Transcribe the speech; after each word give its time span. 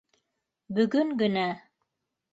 Бөгөн 0.79 1.13
генә!.. 1.23 1.47